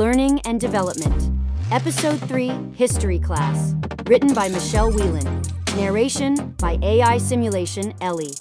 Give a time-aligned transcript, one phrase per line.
[0.00, 1.30] Learning and Development.
[1.70, 3.74] Episode 3 History Class.
[4.06, 5.42] Written by Michelle Whelan.
[5.76, 8.32] Narration by AI Simulation Ellie.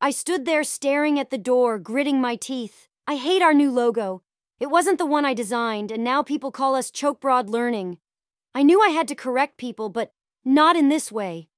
[0.00, 2.88] I stood there staring at the door, gritting my teeth.
[3.06, 4.22] I hate our new logo.
[4.58, 7.98] It wasn't the one I designed, and now people call us Chokebroad Learning.
[8.54, 11.50] I knew I had to correct people, but not in this way.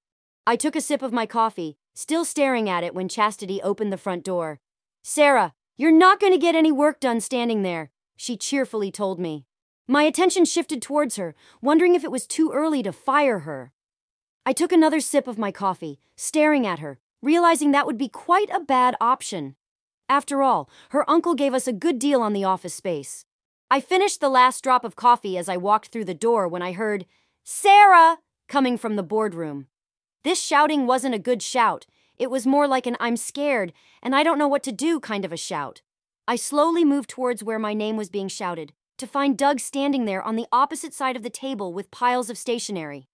[0.45, 3.96] I took a sip of my coffee, still staring at it when Chastity opened the
[3.96, 4.59] front door.
[5.05, 9.46] Sarah, you're not going to get any work done standing there, she cheerfully told me.
[9.86, 13.72] My attention shifted towards her, wondering if it was too early to fire her.
[14.46, 18.50] I took another sip of my coffee, staring at her, realizing that would be quite
[18.50, 19.56] a bad option.
[20.08, 23.24] After all, her uncle gave us a good deal on the office space.
[23.70, 26.72] I finished the last drop of coffee as I walked through the door when I
[26.72, 27.06] heard,
[27.42, 28.19] Sarah!
[28.48, 29.66] coming from the boardroom.
[30.22, 31.86] This shouting wasn't a good shout.
[32.16, 33.72] It was more like an I'm scared
[34.02, 35.83] and I don't know what to do kind of a shout.
[36.27, 40.22] I slowly moved towards where my name was being shouted, to find Doug standing there
[40.22, 43.08] on the opposite side of the table with piles of stationery.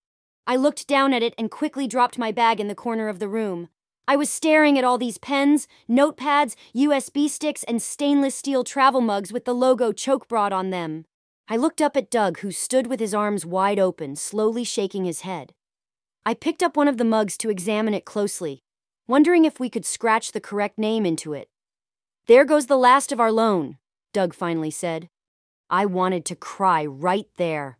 [0.47, 3.29] I looked down at it and quickly dropped my bag in the corner of the
[3.29, 3.69] room.
[4.07, 9.33] I was staring at all these pens, notepads, USB sticks, and stainless steel travel mugs
[9.33, 11.05] with the logo choke Chokebroad on them.
[11.49, 15.23] I looked up at Doug, who stood with his arms wide open, slowly shaking his
[15.23, 15.53] head.
[16.25, 18.63] I picked up one of the mugs to examine it closely,
[19.09, 21.49] wondering if we could scratch the correct name into it.
[22.31, 23.77] There goes the last of our loan,
[24.13, 25.09] Doug finally said.
[25.69, 27.77] I wanted to cry right there.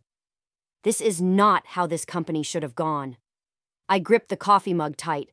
[0.83, 3.15] This is not how this company should have gone.
[3.87, 5.31] I gripped the coffee mug tight.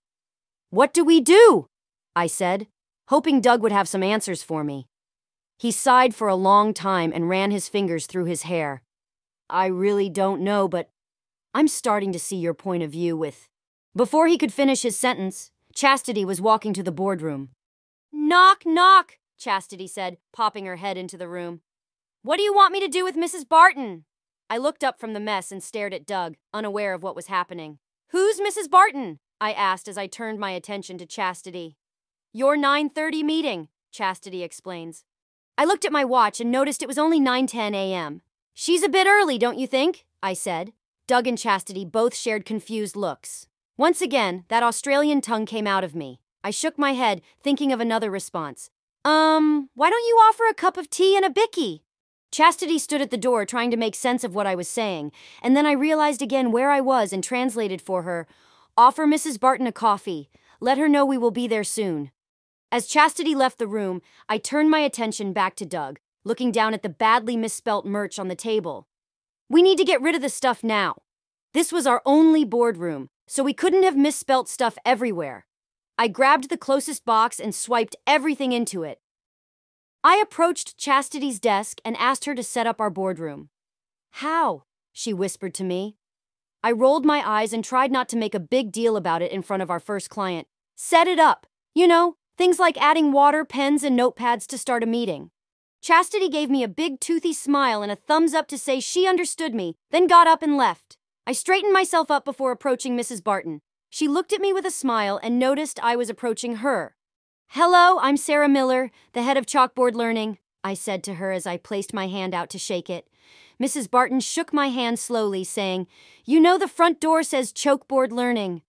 [0.70, 1.66] What do we do?
[2.14, 2.68] I said,
[3.08, 4.86] hoping Doug would have some answers for me.
[5.58, 8.82] He sighed for a long time and ran his fingers through his hair.
[9.50, 10.90] I really don't know, but
[11.52, 13.48] I'm starting to see your point of view with.
[13.96, 17.48] Before he could finish his sentence, Chastity was walking to the boardroom.
[18.20, 21.60] Knock, knock, Chastity said, popping her head into the room.
[22.22, 23.48] What do you want me to do with Mrs.
[23.48, 24.06] Barton?
[24.50, 27.78] I looked up from the mess and stared at Doug, unaware of what was happening.
[28.08, 28.68] Who's Mrs.
[28.68, 29.20] Barton?
[29.40, 31.76] I asked as I turned my attention to Chastity.
[32.32, 35.04] Your 9:30 meeting, Chastity explains.
[35.56, 38.22] I looked at my watch and noticed it was only 9:10 a.m.
[38.52, 40.06] She's a bit early, don't you think?
[40.24, 40.72] I said.
[41.06, 43.46] Doug and Chastity both shared confused looks.
[43.76, 46.20] Once again, that Australian tongue came out of me.
[46.42, 48.70] I shook my head, thinking of another response.
[49.04, 51.82] Um, why don't you offer a cup of tea and a bicky?
[52.30, 55.12] Chastity stood at the door trying to make sense of what I was saying,
[55.42, 58.26] and then I realized again where I was and translated for her
[58.78, 59.40] Offer Mrs.
[59.40, 60.30] Barton a coffee.
[60.60, 62.12] Let her know we will be there soon.
[62.70, 66.84] As Chastity left the room, I turned my attention back to Doug, looking down at
[66.84, 68.86] the badly misspelt merch on the table.
[69.48, 70.94] We need to get rid of the stuff now.
[71.54, 75.47] This was our only boardroom, so we couldn't have misspelt stuff everywhere.
[76.00, 79.00] I grabbed the closest box and swiped everything into it.
[80.04, 83.48] I approached Chastity's desk and asked her to set up our boardroom.
[84.12, 84.62] How?
[84.92, 85.96] she whispered to me.
[86.62, 89.42] I rolled my eyes and tried not to make a big deal about it in
[89.42, 90.46] front of our first client.
[90.76, 91.48] Set it up.
[91.74, 95.30] You know, things like adding water, pens, and notepads to start a meeting.
[95.82, 99.52] Chastity gave me a big toothy smile and a thumbs up to say she understood
[99.52, 100.96] me, then got up and left.
[101.26, 103.22] I straightened myself up before approaching Mrs.
[103.22, 103.62] Barton.
[103.90, 106.94] She looked at me with a smile and noticed I was approaching her.
[107.48, 111.56] Hello, I'm Sarah Miller, the head of Chalkboard Learning, I said to her as I
[111.56, 113.08] placed my hand out to shake it.
[113.60, 113.90] Mrs.
[113.90, 115.86] Barton shook my hand slowly, saying,
[116.24, 118.62] You know the front door says Chalkboard Learning.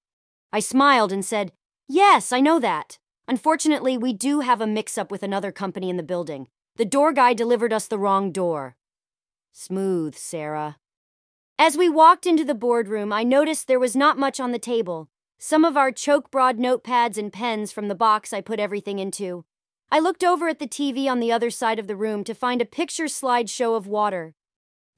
[0.54, 1.52] I smiled and said,
[1.88, 3.00] Yes, I know that.
[3.28, 6.48] Unfortunately, we do have a mix up with another company in the building.
[6.78, 8.78] The door guy delivered us the wrong door.
[9.52, 10.78] Smooth, Sarah.
[11.62, 15.10] As we walked into the boardroom, I noticed there was not much on the table.
[15.38, 19.44] Some of our choke broad notepads and pens from the box I put everything into.
[19.92, 22.62] I looked over at the TV on the other side of the room to find
[22.62, 24.36] a picture slideshow of water.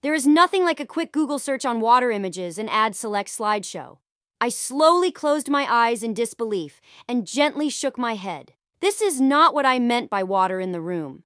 [0.04, 3.98] There is nothing like a quick Google search on water images and add select slideshow.
[4.40, 8.54] I slowly closed my eyes in disbelief and gently shook my head.
[8.82, 11.24] This is not what I meant by water in the room.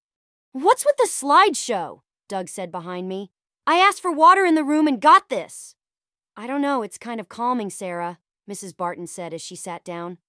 [0.54, 2.04] What's with the slideshow?
[2.30, 3.31] Doug said behind me.
[3.68, 5.76] I asked for water in the room and got this.
[6.38, 8.78] I don't know, it's kind of calming, Sarah, Mrs.
[8.78, 10.20] Barton said as she sat down.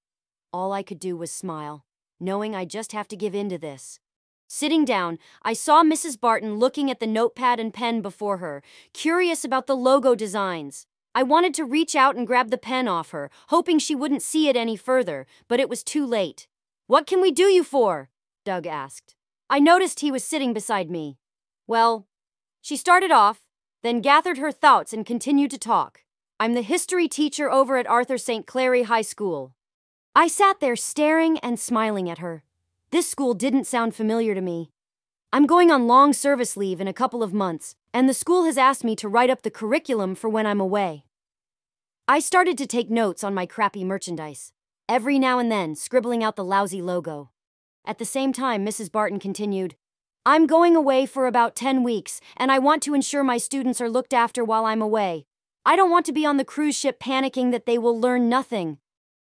[0.54, 1.84] All I could do was smile,
[2.18, 4.00] knowing I just have to give in to this.
[4.48, 6.18] Sitting down, I saw Mrs.
[6.18, 8.62] Barton looking at the notepad and pen before her,
[8.94, 10.86] curious about the logo designs.
[11.14, 14.48] I wanted to reach out and grab the pen off her, hoping she wouldn't see
[14.48, 16.48] it any further, but it was too late.
[16.86, 18.08] What can we do you for?
[18.46, 19.14] Doug asked.
[19.50, 21.18] I noticed he was sitting beside me.
[21.66, 22.06] Well,
[22.66, 23.42] she started off,
[23.84, 26.00] then gathered her thoughts and continued to talk.
[26.40, 28.44] I'm the history teacher over at Arthur St.
[28.44, 29.54] Clary High School.
[30.16, 32.42] I sat there staring and smiling at her.
[32.90, 34.72] This school didn't sound familiar to me.
[35.32, 38.58] I'm going on long service leave in a couple of months, and the school has
[38.58, 41.04] asked me to write up the curriculum for when I'm away.
[42.08, 44.52] I started to take notes on my crappy merchandise,
[44.88, 47.30] every now and then scribbling out the lousy logo.
[47.84, 48.90] At the same time, Mrs.
[48.90, 49.76] Barton continued,
[50.28, 53.88] I'm going away for about 10 weeks, and I want to ensure my students are
[53.88, 55.24] looked after while I'm away.
[55.64, 58.78] I don't want to be on the cruise ship panicking that they will learn nothing.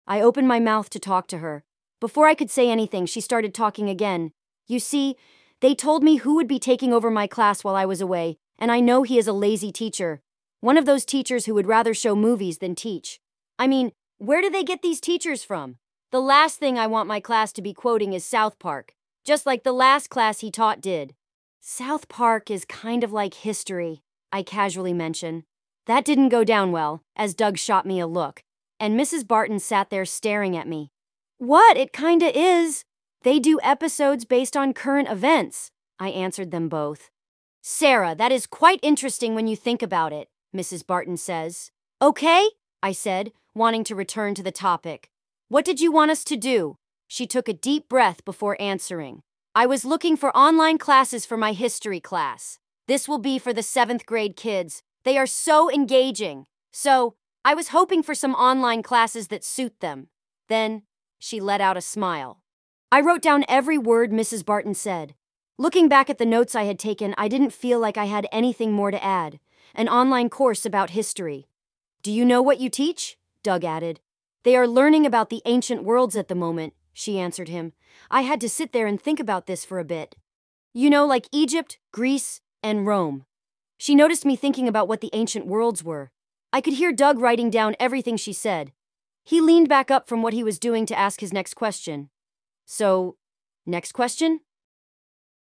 [0.07, 1.63] I opened my mouth to talk to her.
[2.01, 4.33] Before I could say anything, she started talking again.
[4.67, 5.17] You see,
[5.61, 8.73] they told me who would be taking over my class while I was away, and
[8.73, 10.23] I know he is a lazy teacher.
[10.61, 13.21] One of those teachers who would rather show movies than teach.
[13.59, 15.77] I mean, where do they get these teachers from?
[16.13, 19.65] The last thing I want my class to be quoting is South Park, just like
[19.65, 21.15] the last class he taught did.
[21.61, 25.45] South Park is kind of like history, I casually mention.
[25.87, 28.43] That didn't go down well, as Doug shot me a look,
[28.79, 29.27] and Mrs.
[29.27, 30.91] Barton sat there staring at me.
[31.39, 31.77] What?
[31.77, 32.85] It kinda is.
[33.23, 35.71] They do episodes based on current events.
[35.99, 37.11] I answered them both.
[37.63, 40.87] Sarah, that is quite interesting when you think about it, Mrs.
[40.87, 41.71] Barton says.
[42.03, 42.51] Okay,
[42.83, 45.09] I said, wanting to return to the topic.
[45.49, 46.77] What did you want us to do?
[47.15, 49.23] She took a deep breath before answering.
[49.55, 52.59] I was looking for online classes for my history class.
[52.89, 54.83] This will be for the seventh grade kids.
[55.05, 56.47] They are so engaging.
[56.73, 57.15] So,
[57.45, 60.09] I was hoping for some online classes that suit them.
[60.49, 60.83] Then,
[61.21, 62.41] she let out a smile.
[62.91, 64.45] I wrote down every word Mrs.
[64.45, 65.15] Barton said.
[65.57, 68.73] Looking back at the notes I had taken, I didn't feel like I had anything
[68.73, 69.39] more to add.
[69.77, 71.47] An online course about history.
[72.03, 73.17] Do you know what you teach?
[73.45, 74.01] Doug added.
[74.43, 77.75] They are learning about the ancient worlds at the moment, she answered him.
[78.11, 80.15] I had to sit there and think about this for a bit.
[80.73, 83.27] You know, like Egypt, Greece, and Rome.
[83.77, 86.11] She noticed me thinking about what the ancient worlds were.
[86.53, 88.73] I could hear Doug writing down everything she said.
[89.25, 92.11] He leaned back up from what he was doing to ask his next question.
[92.65, 93.17] So,
[93.67, 94.41] next question?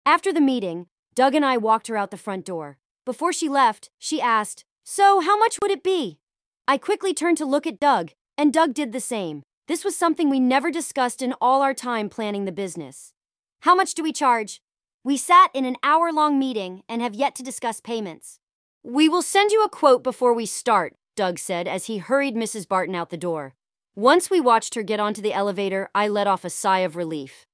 [0.04, 2.78] After the meeting, Doug and I walked her out the front door.
[3.04, 6.18] Before she left, she asked, So, how much would it be?
[6.66, 9.42] I quickly turned to look at Doug, and Doug did the same.
[9.66, 13.14] This was something we never discussed in all our time planning the business.
[13.61, 14.61] How much do we charge?
[15.02, 18.40] We sat in an hour long meeting and have yet to discuss payments.
[18.82, 22.69] We will send you a quote before we start, Doug said as he hurried Mrs.
[22.69, 23.55] Barton out the door.
[23.94, 27.46] Once we watched her get onto the elevator, I let off a sigh of relief.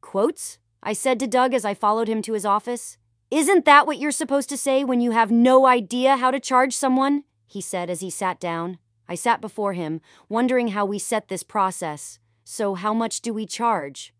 [0.00, 0.58] Quotes?
[0.84, 2.96] I said to Doug as I followed him to his office.
[3.28, 6.76] Isn't that what you're supposed to say when you have no idea how to charge
[6.76, 7.24] someone?
[7.44, 8.78] He said as he sat down.
[9.08, 12.18] I sat before him, wondering how we set this process.
[12.44, 14.12] So, how much do we charge?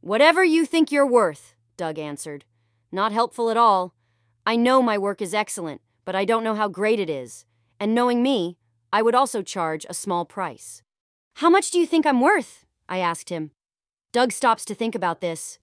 [0.00, 2.44] Whatever you think you're worth, Doug answered.
[2.92, 3.94] Not helpful at all.
[4.46, 7.44] I know my work is excellent, but I don't know how great it is.
[7.80, 8.58] And knowing me,
[8.92, 10.82] I would also charge a small price.
[11.36, 12.64] How much do you think I'm worth?
[12.88, 13.50] I asked him.
[14.12, 15.58] Doug stops to think about this.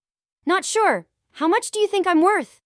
[0.46, 1.06] Not sure.
[1.34, 2.60] How much do you think I'm worth?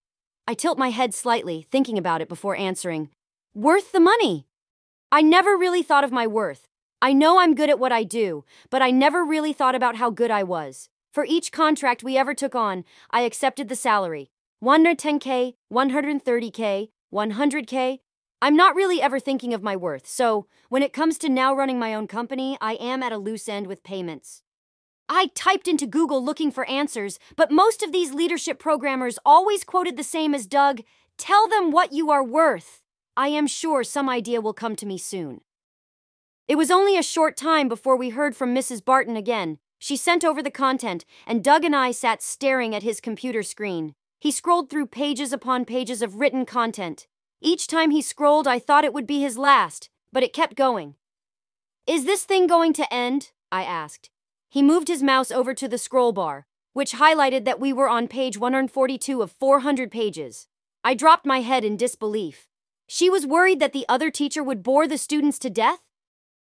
[0.48, 3.10] I tilt my head slightly, thinking about it before answering.
[3.54, 4.45] Worth the money.
[5.16, 6.68] I never really thought of my worth.
[7.00, 10.10] I know I'm good at what I do, but I never really thought about how
[10.10, 10.90] good I was.
[11.10, 14.30] For each contract we ever took on, I accepted the salary
[14.62, 18.00] 110K, 130K, 100K.
[18.42, 21.78] I'm not really ever thinking of my worth, so when it comes to now running
[21.78, 24.42] my own company, I am at a loose end with payments.
[25.08, 29.96] I typed into Google looking for answers, but most of these leadership programmers always quoted
[29.96, 30.82] the same as Doug
[31.16, 32.82] tell them what you are worth.
[33.18, 35.40] I am sure some idea will come to me soon.
[36.48, 38.84] It was only a short time before we heard from Mrs.
[38.84, 39.58] Barton again.
[39.78, 43.94] She sent over the content, and Doug and I sat staring at his computer screen.
[44.20, 47.06] He scrolled through pages upon pages of written content.
[47.40, 50.94] Each time he scrolled, I thought it would be his last, but it kept going.
[51.86, 53.32] Is this thing going to end?
[53.50, 54.10] I asked.
[54.50, 58.08] He moved his mouse over to the scroll bar, which highlighted that we were on
[58.08, 60.48] page 142 of 400 pages.
[60.84, 62.48] I dropped my head in disbelief.
[62.86, 65.80] She was worried that the other teacher would bore the students to death?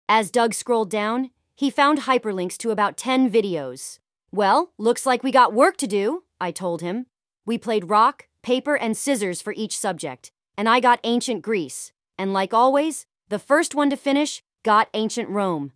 [0.10, 4.00] As Doug scrolled down, he found hyperlinks to about 10 videos.
[4.32, 7.06] Well, looks like we got work to do, I told him.
[7.46, 11.92] We played rock, paper, and scissors for each subject, and I got ancient Greece.
[12.18, 15.72] And like always, the first one to finish got ancient Rome.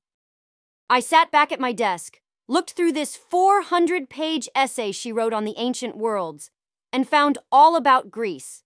[0.90, 5.46] I sat back at my desk, looked through this 400 page essay she wrote on
[5.46, 6.50] the ancient worlds,
[6.92, 8.64] and found all about Greece.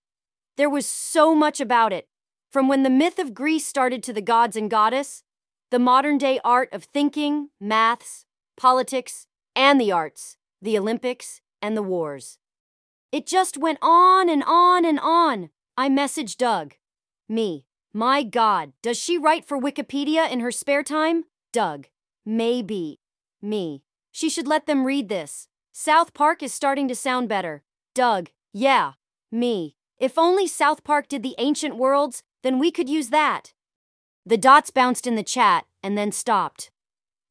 [0.62, 2.06] There was so much about it,
[2.52, 5.24] from when the myth of Greece started to the gods and goddess,
[5.72, 8.26] the modern day art of thinking, maths,
[8.56, 9.26] politics,
[9.56, 12.38] and the arts, the Olympics, and the wars.
[13.10, 15.50] It just went on and on and on.
[15.76, 16.74] I messaged Doug.
[17.28, 17.64] Me.
[17.92, 21.24] My God, does she write for Wikipedia in her spare time?
[21.52, 21.88] Doug.
[22.24, 23.00] Maybe.
[23.42, 23.82] Me.
[24.12, 25.48] She should let them read this.
[25.72, 27.64] South Park is starting to sound better.
[27.96, 28.28] Doug.
[28.52, 28.92] Yeah,
[29.32, 29.74] me.
[30.02, 33.52] If only South Park did the ancient worlds, then we could use that.
[34.26, 36.72] The dots bounced in the chat and then stopped.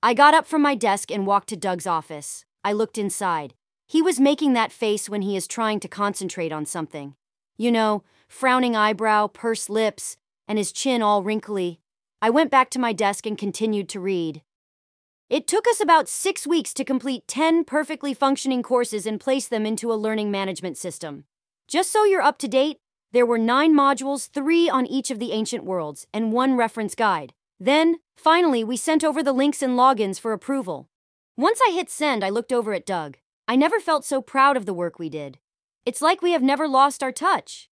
[0.02, 2.46] I got up from my desk and walked to Doug's office.
[2.64, 3.56] I looked inside.
[3.88, 7.16] He was making that face when he is trying to concentrate on something.
[7.58, 10.16] You know, frowning eyebrow, pursed lips,
[10.48, 11.82] and his chin all wrinkly.
[12.22, 14.44] I went back to my desk and continued to read.
[15.30, 19.66] It took us about six weeks to complete 10 perfectly functioning courses and place them
[19.66, 21.26] into a learning management system.
[21.72, 22.80] Just so you're up to date,
[23.14, 27.32] there were nine modules, three on each of the ancient worlds, and one reference guide.
[27.62, 30.90] Then, finally, we sent over the links and logins for approval.
[31.38, 33.20] Once I hit send, I looked over at Doug.
[33.48, 35.38] I never felt so proud of the work we did.
[35.86, 37.70] It's like we have never lost our touch.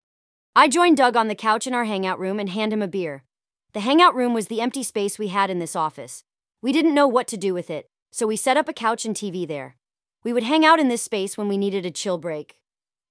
[0.56, 3.25] I joined Doug on the couch in our hangout room and hand him a beer.
[3.74, 6.24] The hangout room was the empty space we had in this office.
[6.62, 9.13] We didn't know what to do with it, so we set up a couch and
[9.13, 9.75] TV there.
[10.24, 12.60] We would hang out in this space when we needed a chill break.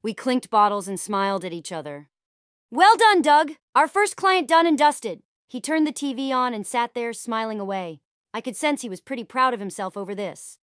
[0.03, 2.09] We clinked bottles and smiled at each other.
[2.71, 3.53] Well done, Doug!
[3.75, 5.23] Our first client done and dusted.
[5.49, 8.01] He turned the TV on and sat there smiling away.
[8.33, 10.59] I could sense he was pretty proud of himself over this.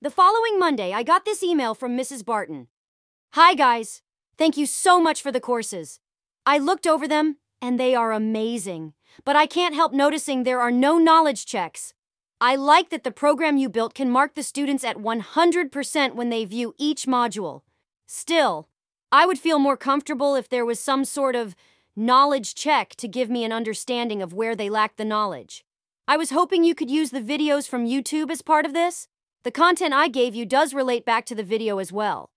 [0.00, 2.24] The following Monday, I got this email from Mrs.
[2.24, 2.68] Barton.
[3.32, 4.02] Hi, guys.
[4.38, 6.00] Thank you so much for the courses.
[6.46, 8.94] I looked over them, and they are amazing
[9.24, 11.94] but I can't help noticing there are no knowledge checks.
[12.40, 16.44] I like that the program you built can mark the students at 100% when they
[16.44, 17.62] view each module.
[18.06, 18.68] Still,
[19.10, 21.54] I would feel more comfortable if there was some sort of
[21.96, 25.64] knowledge check to give me an understanding of where they lack the knowledge.
[26.06, 29.08] I was hoping you could use the videos from YouTube as part of this.
[29.44, 32.30] The content I gave you does relate back to the video as well.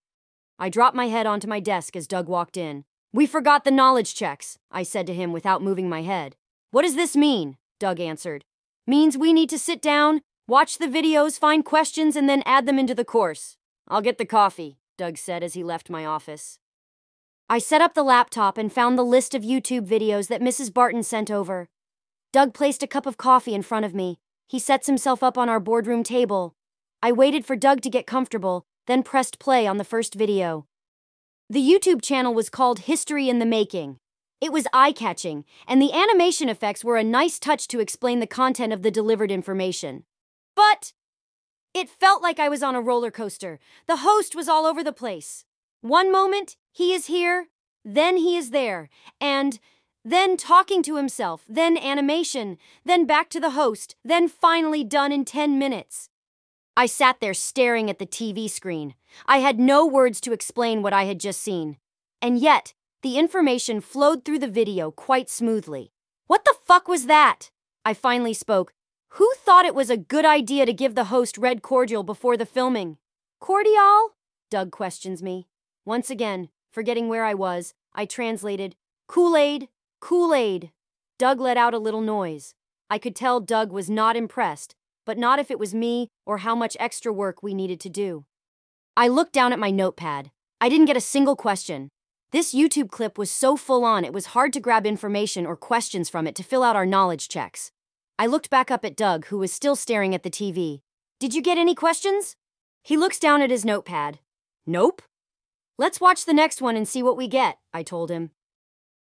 [0.60, 2.86] I dropped my head onto my desk as Doug walked in.
[3.14, 6.36] We forgot the knowledge checks, I said to him without moving my head.
[6.72, 7.58] What does this mean?
[7.80, 8.46] Doug answered.
[8.86, 12.80] Means we need to sit down, watch the videos, find questions, and then add them
[12.80, 13.58] into the course.
[13.88, 16.60] I'll get the coffee, Doug said as he left my office.
[17.50, 20.74] I set up the laptop and found the list of YouTube videos that Mrs.
[20.74, 21.70] Barton sent over.
[22.34, 24.18] Doug placed a cup of coffee in front of me.
[24.48, 26.56] He sets himself up on our boardroom table.
[27.02, 30.66] I waited for Doug to get comfortable, then pressed play on the first video.
[31.50, 34.00] The YouTube channel was called History in the Making.
[34.42, 38.28] It was eye catching, and the animation effects were a nice touch to explain the
[38.28, 40.04] content of the delivered information.
[40.56, 40.92] But
[41.74, 43.60] it felt like I was on a roller coaster.
[43.88, 45.46] The host was all over the place.
[45.82, 47.48] One moment, he is here,
[47.86, 48.90] then he is there,
[49.22, 49.60] and
[50.04, 55.26] then talking to himself, then animation, then back to the host, then finally done in
[55.26, 56.10] 10 minutes.
[56.78, 58.94] I sat there staring at the TV screen.
[59.26, 61.78] I had no words to explain what I had just seen.
[62.22, 65.92] And yet, the information flowed through the video quite smoothly.
[66.28, 67.52] What the fuck was that?
[67.84, 68.74] I finally spoke.
[69.12, 72.46] Who thought it was a good idea to give the host red cordial before the
[72.46, 72.98] filming?
[73.40, 74.16] Cordial?
[74.50, 75.48] Doug questions me.
[75.86, 78.76] Once again, forgetting where I was, I translated
[79.08, 80.72] Kool Aid, Kool Aid.
[81.18, 82.54] Doug let out a little noise.
[82.90, 86.56] I could tell Doug was not impressed, but not if it was me or how
[86.56, 88.26] much extra work we needed to do.
[88.96, 90.32] I looked down at my notepad.
[90.60, 91.90] I didn't get a single question.
[92.32, 96.10] This YouTube clip was so full on it was hard to grab information or questions
[96.10, 97.72] from it to fill out our knowledge checks.
[98.20, 100.82] I looked back up at Doug, who was still staring at the TV.
[101.20, 102.36] Did you get any questions?
[102.84, 104.20] He looks down at his notepad.
[104.66, 105.04] Nope.
[105.78, 108.32] Let's watch the next one and see what we get, I told him.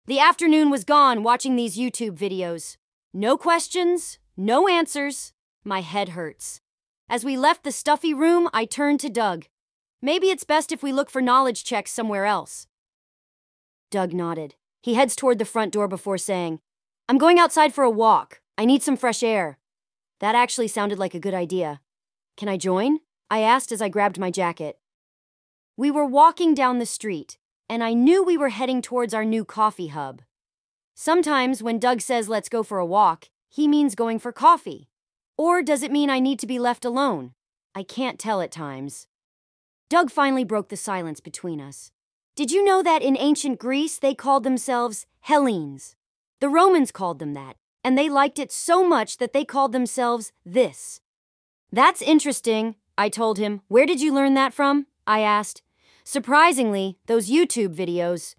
[0.07, 2.77] The afternoon was gone watching these YouTube videos.
[3.13, 5.33] No questions, no answers.
[5.65, 6.61] My head hurts.
[7.09, 9.47] As we left the stuffy room, I turned to Doug.
[10.01, 12.69] Maybe it's best if we look for knowledge checks somewhere else.
[13.91, 14.55] Doug nodded.
[14.83, 16.61] He heads toward the front door before saying,
[17.09, 18.40] I'm going outside for a walk.
[18.61, 19.57] I need some fresh air.
[20.19, 21.81] That actually sounded like a good idea.
[22.37, 22.99] Can I join?
[23.31, 24.79] I asked as I grabbed my jacket.
[25.79, 27.39] We were walking down the street,
[27.71, 30.21] and I knew we were heading towards our new coffee hub.
[30.95, 34.91] Sometimes when Doug says let's go for a walk, he means going for coffee.
[35.39, 37.33] Or does it mean I need to be left alone?
[37.75, 39.07] I can't tell at times.
[39.89, 41.93] Doug finally broke the silence between us.
[42.37, 45.97] Did you know that in ancient Greece they called themselves Hellenes?
[46.41, 50.33] The Romans called them that, and they liked it so much that they called themselves
[50.45, 51.01] this.
[51.73, 53.63] That's interesting, I told him.
[53.69, 54.87] Where did you learn that from?
[55.07, 55.63] I asked.
[56.05, 58.35] Surprisingly, those YouTube videos.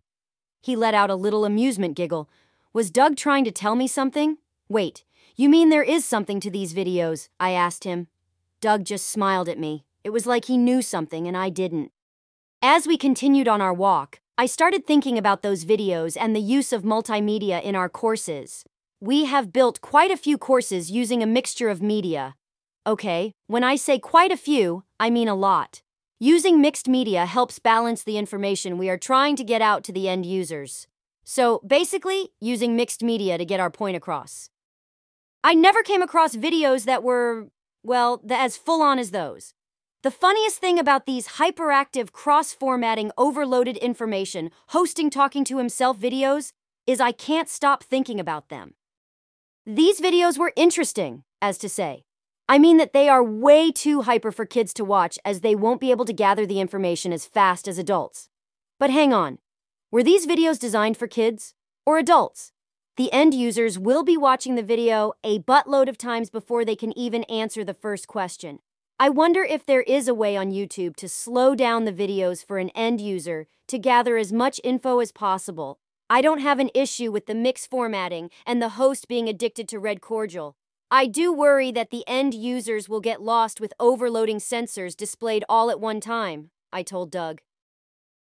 [0.62, 2.30] He let out a little amusement giggle.
[2.74, 4.38] Was Doug trying to tell me something?
[4.70, 5.04] Wait,
[5.36, 7.30] you mean there is something to these videos?
[7.40, 8.08] I asked him.
[8.60, 9.86] Doug just smiled at me.
[10.04, 11.92] It was like he knew something and I didn't.
[12.62, 16.72] As we continued on our walk, I started thinking about those videos and the use
[16.72, 18.66] of multimedia in our courses.
[19.04, 22.36] We have built quite a few courses using a mixture of media.
[22.86, 25.82] Okay, when I say quite a few, I mean a lot.
[26.20, 30.08] Using mixed media helps balance the information we are trying to get out to the
[30.08, 30.86] end users.
[31.24, 34.52] So, basically, using mixed media to get our point across.
[35.44, 37.48] I never came across videos that were,
[37.82, 39.56] well, as full on as those.
[40.04, 46.52] The funniest thing about these hyperactive, cross formatting, overloaded information, hosting talking to himself videos
[46.86, 48.76] is I can't stop thinking about them.
[49.66, 52.04] These videos were interesting, as to say.
[52.50, 55.80] I mean that they are way too hyper for kids to watch as they won't
[55.80, 58.28] be able to gather the information as fast as adults.
[58.80, 59.38] But hang on.
[59.92, 61.54] Were these videos designed for kids
[61.86, 62.54] or adults?
[62.98, 66.98] The end users will be watching the video a buttload of times before they can
[66.98, 68.60] even answer the first question.
[69.00, 72.58] I wonder if there is a way on YouTube to slow down the videos for
[72.58, 75.80] an end user to gather as much info as possible.
[76.12, 79.80] I don't have an issue with the mix formatting and the host being addicted to
[79.80, 80.58] red cordial.
[80.92, 85.70] I do worry that the end users will get lost with overloading sensors displayed all
[85.70, 87.40] at one time, I told Doug.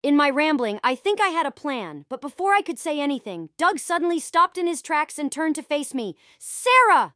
[0.04, 3.48] In my rambling, I think I had a plan, but before I could say anything,
[3.58, 6.14] Doug suddenly stopped in his tracks and turned to face me.
[6.38, 7.14] Sarah!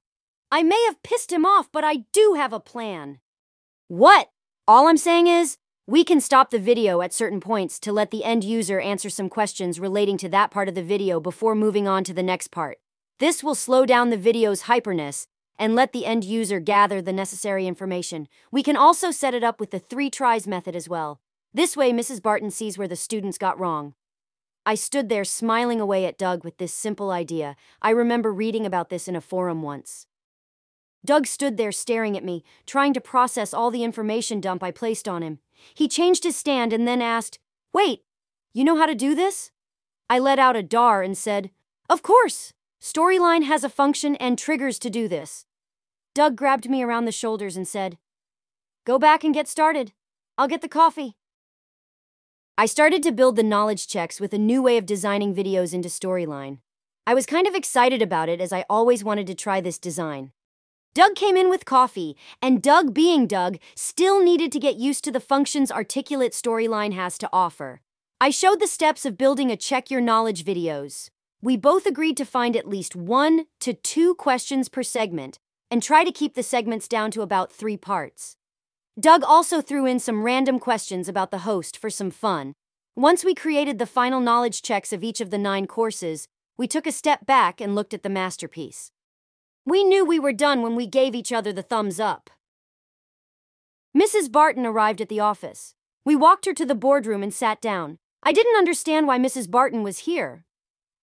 [0.51, 3.21] I may have pissed him off, but I do have a plan.
[3.87, 4.31] What?
[4.67, 5.57] All I'm saying is,
[5.89, 9.31] we can stop the video at certain points to let the end user answer some
[9.31, 12.77] questions relating to that part of the video before moving on to the next part.
[13.21, 15.29] This will slow down the video's hyperness
[15.59, 18.29] and let the end user gather the necessary information.
[18.53, 21.23] We can also set it up with the three tries method as well.
[21.55, 22.21] This way, Mrs.
[22.21, 23.95] Barton sees where the students got wrong.
[24.67, 27.57] I stood there smiling away at Doug with this simple idea.
[27.81, 30.07] I remember reading about this in a forum once.
[31.03, 35.09] Doug stood there staring at me, trying to process all the information dump I placed
[35.09, 35.39] on him.
[35.75, 37.39] He changed his stand and then asked,
[37.73, 38.03] Wait,
[38.53, 39.51] you know how to do this?
[40.11, 41.51] I let out a dar and said,
[41.89, 42.53] Of course!
[42.81, 45.47] Storyline has a function and triggers to do this.
[46.15, 47.99] Doug grabbed me around the shoulders and said,
[48.85, 49.93] Go back and get started.
[50.37, 51.17] I'll get the coffee.
[52.57, 55.89] I started to build the knowledge checks with a new way of designing videos into
[55.89, 56.59] Storyline.
[57.07, 60.33] I was kind of excited about it as I always wanted to try this design.
[60.99, 65.13] Doug came in with coffee, and Doug, being Doug, still needed to get used to
[65.13, 67.83] the functions Articulate Storyline has to offer.
[68.21, 71.09] I showed the steps of building a Check Your Knowledge videos.
[71.41, 75.39] We both agreed to find at least one to two questions per segment
[75.71, 78.35] and try to keep the segments down to about three parts.
[78.99, 82.55] Doug also threw in some random questions about the host for some fun.
[82.97, 86.89] Once we created the final knowledge checks of each of the nine courses, we took
[86.89, 88.91] a step back and looked at the masterpiece.
[89.69, 92.31] We knew we were done when we gave each other the thumbs up.
[93.95, 94.33] Mrs.
[94.33, 95.75] Barton arrived at the office.
[96.07, 97.99] We walked her to the boardroom and sat down.
[98.23, 99.51] I didn't understand why Mrs.
[99.51, 100.47] Barton was here.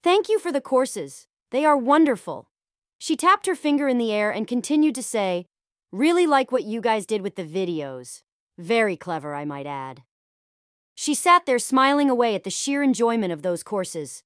[0.02, 1.28] Thank you for the courses.
[1.52, 2.50] They are wonderful.
[2.98, 5.46] She tapped her finger in the air and continued to say,
[5.92, 8.24] Really like what you guys did with the videos.
[8.58, 10.02] Very clever, I might add.
[10.96, 14.24] She sat there smiling away at the sheer enjoyment of those courses.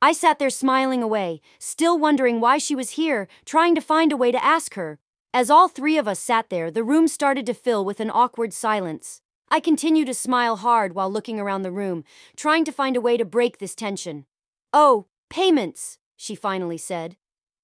[0.00, 4.16] I sat there smiling away, still wondering why she was here, trying to find a
[4.16, 5.00] way to ask her.
[5.34, 8.52] As all three of us sat there, the room started to fill with an awkward
[8.52, 9.22] silence.
[9.50, 12.04] I continued to smile hard while looking around the room,
[12.36, 14.26] trying to find a way to break this tension.
[14.72, 17.16] Oh, payments, she finally said.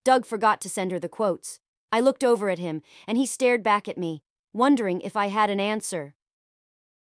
[0.04, 1.60] Doug forgot to send her the quotes.
[1.92, 5.50] I looked over at him, and he stared back at me, wondering if I had
[5.50, 6.14] an answer.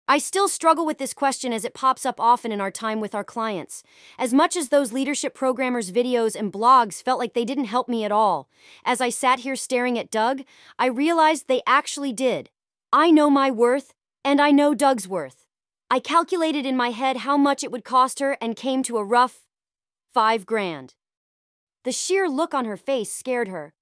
[0.09, 3.13] I still struggle with this question as it pops up often in our time with
[3.13, 3.83] our clients.
[4.19, 8.05] As much as those leadership programmers' videos and blogs felt like they didn't help me
[8.05, 8.49] at all,
[8.85, 10.43] as I sat here staring at Doug,
[10.79, 12.51] I realized they actually did.
[12.93, 15.45] I know my worth, and I know Doug's worth.
[15.91, 19.05] I calculated in my head how much it would cost her and came to a
[19.05, 19.41] rough
[20.15, 20.95] five grand.
[21.85, 23.75] The sheer look on her face scared her.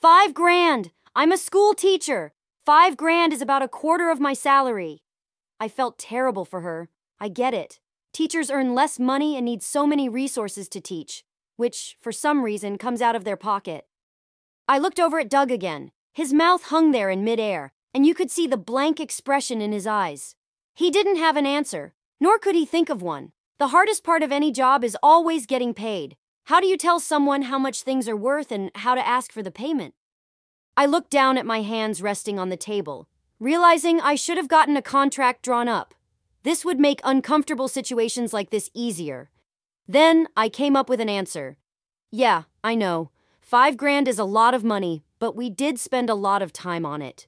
[0.00, 0.92] Five grand!
[1.14, 2.32] I'm a school teacher!
[2.64, 5.01] Five grand is about a quarter of my salary.
[5.62, 6.88] I felt terrible for her.
[7.20, 7.78] I get it.
[8.12, 11.22] Teachers earn less money and need so many resources to teach,
[11.54, 13.86] which, for some reason, comes out of their pocket.
[14.66, 15.92] I looked over at Doug again.
[16.12, 19.86] His mouth hung there in midair, and you could see the blank expression in his
[19.86, 20.34] eyes.
[20.74, 23.30] He didn't have an answer, nor could he think of one.
[23.60, 26.16] The hardest part of any job is always getting paid.
[26.46, 29.44] How do you tell someone how much things are worth and how to ask for
[29.44, 29.94] the payment?
[30.76, 33.06] I looked down at my hands resting on the table,
[33.42, 35.94] realizing I should have gotten a contract drawn up.
[36.44, 39.30] This would make uncomfortable situations like this easier.
[39.88, 41.56] Then I came up with an answer.
[42.12, 43.10] Yeah, I know.
[43.40, 46.86] Five grand is a lot of money, but we did spend a lot of time
[46.86, 47.26] on it.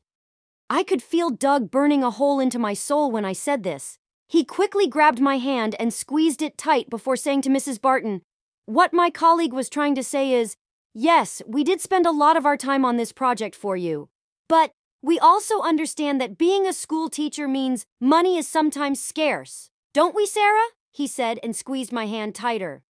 [0.71, 3.99] I could feel Doug burning a hole into my soul when I said this.
[4.29, 7.81] He quickly grabbed my hand and squeezed it tight before saying to Mrs.
[7.81, 8.23] Barton,
[8.67, 10.55] what my colleague was trying to say is
[10.95, 14.09] yes, we did spend a lot of our time on this project for you.
[14.49, 14.71] But
[15.05, 19.69] We also understand that being a school teacher means money is sometimes scarce.
[19.93, 20.69] Don't we, Sarah?
[20.93, 22.85] He said and squeezed my hand tighter.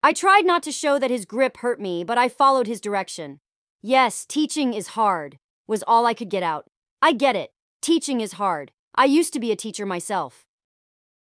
[0.00, 3.40] I tried not to show that his grip hurt me, but I followed his direction.
[3.82, 6.66] Yes, teaching is hard, was all I could get out.
[7.02, 7.50] I get it.
[7.82, 8.70] Teaching is hard.
[8.94, 10.46] I used to be a teacher myself.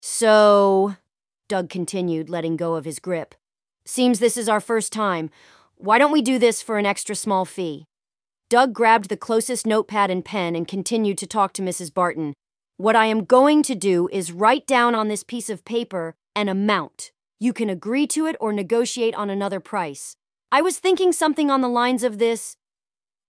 [0.03, 0.97] So,
[1.47, 3.33] Doug continued, letting go of his grip.
[3.85, 5.31] Seems this is our first time.
[5.77, 7.87] Why don't we do this for an extra small fee?
[8.47, 11.91] Doug grabbed the closest notepad and pen and continued to talk to Mrs.
[11.91, 12.35] Barton.
[12.77, 16.47] What I am going to do is write down on this piece of paper an
[16.47, 17.11] amount.
[17.39, 20.15] You can agree to it or negotiate on another price.
[20.51, 22.55] I was thinking something on the lines of this.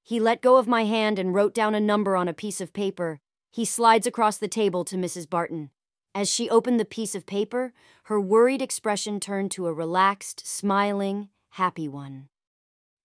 [0.02, 2.74] He let go of my hand and wrote down a number on a piece of
[2.74, 3.18] paper.
[3.50, 5.28] He slides across the table to Mrs.
[5.30, 5.70] Barton.
[6.14, 7.72] As she opened the piece of paper,
[8.04, 12.28] her worried expression turned to a relaxed, smiling, happy one.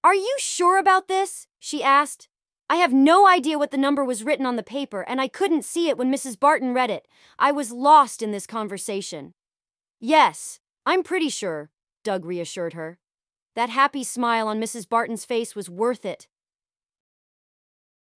[0.03, 1.47] Are you sure about this?
[1.59, 2.27] she asked.
[2.69, 5.65] I have no idea what the number was written on the paper, and I couldn't
[5.65, 6.39] see it when Mrs.
[6.39, 7.07] Barton read it.
[7.37, 9.33] I was lost in this conversation.
[9.99, 11.69] Yes, I'm pretty sure,
[12.03, 12.97] Doug reassured her.
[13.55, 14.87] That happy smile on Mrs.
[14.87, 16.27] Barton's face was worth it.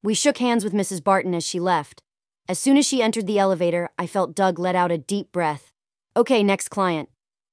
[0.01, 1.03] We shook hands with Mrs.
[1.03, 2.01] Barton as she left.
[2.47, 5.71] As soon as she entered the elevator, I felt Doug let out a deep breath.
[6.15, 7.09] Okay, next client,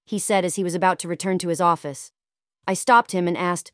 [0.07, 2.13] he said as he was about to return to his office.
[2.69, 3.73] I stopped him and asked,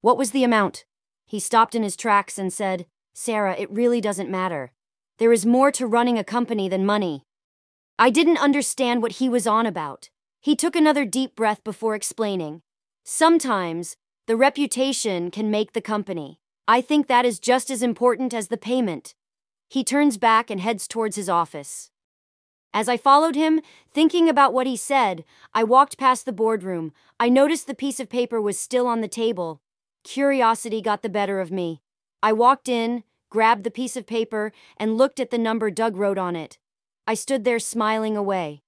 [0.00, 0.84] What was the amount?
[1.26, 4.72] He stopped in his tracks and said, Sarah, it really doesn't matter.
[5.18, 7.24] There is more to running a company than money.
[7.98, 10.08] I didn't understand what he was on about.
[10.40, 12.62] He took another deep breath before explaining.
[13.04, 16.40] Sometimes, the reputation can make the company.
[16.66, 19.14] I think that is just as important as the payment.
[19.68, 21.90] He turns back and heads towards his office.
[22.72, 23.60] As I followed him,
[23.92, 26.92] thinking about what he said, I walked past the boardroom.
[27.18, 29.60] I noticed the piece of paper was still on the table.
[30.04, 31.82] Curiosity got the better of me.
[32.22, 36.18] I walked in, grabbed the piece of paper, and looked at the number Doug wrote
[36.18, 36.58] on it.
[37.06, 38.62] I stood there smiling away.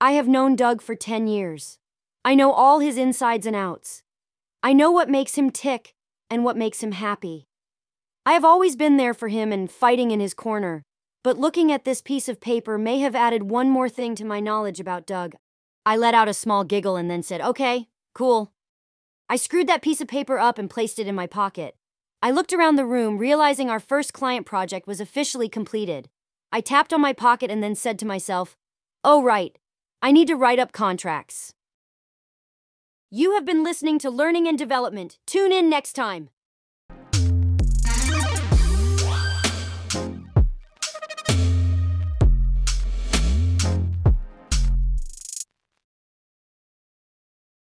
[0.00, 1.78] I have known Doug for 10 years.
[2.24, 4.02] I know all his insides and outs.
[4.62, 5.94] I know what makes him tick
[6.30, 7.46] and what makes him happy.
[8.26, 10.84] I have always been there for him and fighting in his corner,
[11.24, 14.40] but looking at this piece of paper may have added one more thing to my
[14.40, 15.36] knowledge about Doug.
[15.86, 18.52] I let out a small giggle and then said, Okay, cool.
[19.30, 21.76] I screwed that piece of paper up and placed it in my pocket.
[22.22, 26.08] I looked around the room, realizing our first client project was officially completed.
[26.50, 28.56] I tapped on my pocket and then said to myself,
[29.04, 29.56] Oh, right,
[30.00, 31.52] I need to write up contracts.
[33.10, 35.18] You have been listening to Learning and Development.
[35.26, 36.30] Tune in next time.